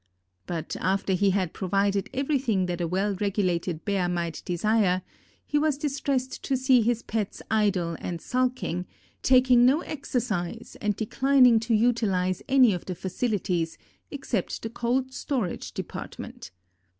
But 0.47 0.75
after 0.79 1.13
he 1.13 1.29
had 1.29 1.53
provided 1.53 2.09
everything 2.11 2.65
that 2.65 2.81
a 2.81 2.87
well 2.87 3.13
regulated 3.21 3.85
bear 3.85 4.09
might 4.09 4.41
desire, 4.45 5.03
he 5.45 5.59
was 5.59 5.77
distressed 5.77 6.41
to 6.45 6.57
see 6.57 6.81
his 6.81 7.03
pets 7.03 7.39
idle 7.51 7.95
and 7.99 8.19
sulking, 8.19 8.87
taking 9.21 9.63
no 9.63 9.81
exercise 9.81 10.75
and 10.81 10.95
declining 10.95 11.59
to 11.59 11.75
utilize 11.75 12.41
any 12.49 12.73
of 12.73 12.85
the 12.85 12.95
facilities 12.95 13.77
except 14.09 14.63
the 14.63 14.71
cold 14.71 15.13
storage 15.13 15.71
department. 15.71 16.49